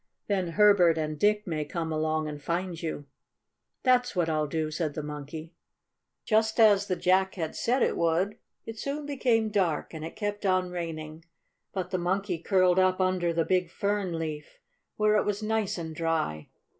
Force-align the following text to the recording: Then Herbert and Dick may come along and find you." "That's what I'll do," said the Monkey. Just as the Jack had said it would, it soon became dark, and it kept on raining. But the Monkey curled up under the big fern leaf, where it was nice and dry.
Then 0.25 0.53
Herbert 0.53 0.97
and 0.97 1.19
Dick 1.19 1.45
may 1.45 1.63
come 1.63 1.91
along 1.91 2.27
and 2.27 2.41
find 2.41 2.81
you." 2.81 3.05
"That's 3.83 4.15
what 4.15 4.29
I'll 4.29 4.47
do," 4.47 4.71
said 4.71 4.95
the 4.95 5.03
Monkey. 5.03 5.53
Just 6.25 6.59
as 6.59 6.87
the 6.87 6.95
Jack 6.95 7.35
had 7.35 7.55
said 7.55 7.83
it 7.83 7.95
would, 7.95 8.39
it 8.65 8.79
soon 8.79 9.05
became 9.05 9.49
dark, 9.51 9.93
and 9.93 10.03
it 10.03 10.15
kept 10.15 10.43
on 10.43 10.71
raining. 10.71 11.25
But 11.71 11.91
the 11.91 11.99
Monkey 11.99 12.39
curled 12.39 12.79
up 12.79 12.99
under 12.99 13.31
the 13.31 13.45
big 13.45 13.69
fern 13.69 14.17
leaf, 14.17 14.57
where 14.97 15.17
it 15.17 15.23
was 15.23 15.43
nice 15.43 15.77
and 15.77 15.93
dry. 15.95 16.49